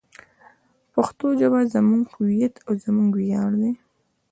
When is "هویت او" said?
2.15-2.71